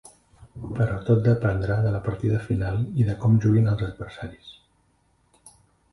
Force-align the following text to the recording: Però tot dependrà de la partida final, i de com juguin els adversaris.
Però 0.77 0.95
tot 1.09 1.19
dependrà 1.27 1.75
de 1.87 1.91
la 1.97 2.01
partida 2.07 2.41
final, 2.47 2.81
i 3.03 3.07
de 3.11 3.19
com 3.25 3.39
juguin 3.47 3.73
els 3.75 3.87
adversaris. 3.91 4.53